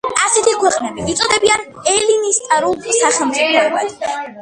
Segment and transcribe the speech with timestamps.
[0.27, 2.69] ასეთი ქვეყნები იწოდებიან ელინისტურ
[3.01, 3.99] სახელმწიფოებად.